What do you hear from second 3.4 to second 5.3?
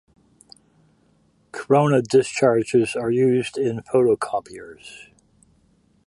in photocopiers.